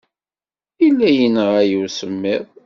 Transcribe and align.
Yella 0.81 1.09
yenɣa-iyi 1.19 1.77
usemmiḍ. 1.85 2.45